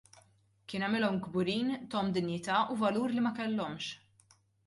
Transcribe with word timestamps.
Kien 0.71 0.85
għamilhom 0.87 1.19
kburin, 1.25 1.69
tahom 1.91 2.09
dinjità 2.17 2.63
u 2.75 2.79
valur 2.85 3.15
li 3.17 3.25
ma 3.29 3.35
kellhomx. 3.41 3.93